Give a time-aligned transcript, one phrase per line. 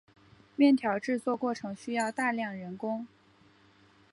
[0.55, 3.05] 面条制作过程需要大量人工。